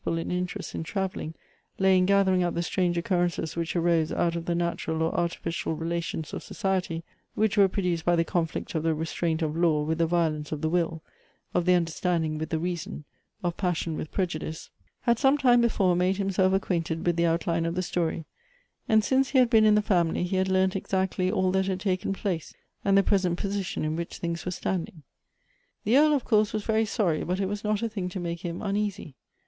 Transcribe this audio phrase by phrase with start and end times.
[0.07, 1.31] l interest in travelling
[1.77, 5.13] lay in gathering up the strange occuri ences which arose out of the natural or
[5.13, 7.03] artificial relations of society,
[7.35, 10.61] which were produced by the conflict of the restraint of law with the violence of
[10.61, 11.03] the will,
[11.53, 13.05] of the understanding with the reason,
[13.43, 17.63] of passion with preju dice— had some time before made himself acquainted with the outline
[17.67, 18.25] of the story,
[18.89, 21.79] and since he had been in the family he had learnt exactly all that had
[21.79, 25.03] taken place, and the present position in which things were standing.
[25.83, 28.39] The Earl, of course, was very sorry, but it was not a thing to make
[28.43, 29.13] him uneasy.